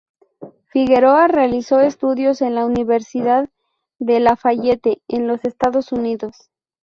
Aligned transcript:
Figueroa 0.69 1.27
realizó 1.27 1.79
estudios 1.79 2.41
en 2.41 2.55
la 2.55 2.65
Universidad 2.65 3.49
de 3.99 4.19
Lafayette, 4.19 4.99
en 5.07 5.27
los 5.27 5.45
Estados 5.45 5.91
Unidos. 5.91 6.49